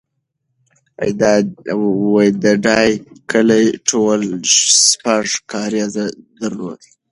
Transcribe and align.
د 2.43 2.43
ډایی 2.65 2.93
کلی 3.31 3.65
ټول 3.89 4.21
شپږ 4.57 5.27
کارېزه 5.51 6.05
درلودل 6.41 6.91